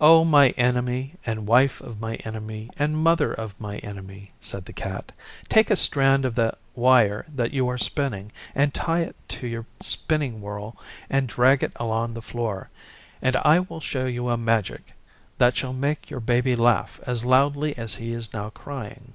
'O 0.00 0.24
my 0.24 0.50
Enemy 0.50 1.14
and 1.26 1.44
Wife 1.44 1.80
of 1.80 2.00
my 2.00 2.14
Enemy 2.22 2.70
and 2.78 2.96
Mother 2.96 3.32
of 3.32 3.58
my 3.60 3.78
Enemy,' 3.78 4.30
said 4.40 4.64
the 4.66 4.72
Cat, 4.72 5.10
'take 5.48 5.68
a 5.68 5.74
strand 5.74 6.24
of 6.24 6.36
the 6.36 6.52
wire 6.76 7.26
that 7.34 7.50
you 7.52 7.66
are 7.66 7.76
spinning 7.76 8.30
and 8.54 8.72
tie 8.72 9.00
it 9.00 9.16
to 9.30 9.48
your 9.48 9.66
spinning 9.80 10.40
whorl 10.40 10.76
and 11.10 11.26
drag 11.28 11.64
it 11.64 11.72
along 11.74 12.14
the 12.14 12.22
floor, 12.22 12.70
and 13.20 13.34
I 13.34 13.58
will 13.58 13.80
show 13.80 14.06
you 14.06 14.28
a 14.28 14.36
magic 14.36 14.92
that 15.38 15.56
shall 15.56 15.72
make 15.72 16.08
your 16.08 16.20
Baby 16.20 16.54
laugh 16.54 17.00
as 17.04 17.24
loudly 17.24 17.76
as 17.76 17.96
he 17.96 18.12
is 18.12 18.32
now 18.32 18.50
crying. 18.50 19.12